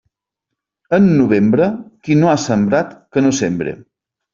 En 0.99 1.05
novembre, 1.21 1.69
qui 2.03 2.19
no 2.25 2.33
ha 2.35 2.37
sembrat, 2.49 3.01
que 3.15 3.29
no 3.29 3.39
sembre. 3.47 3.81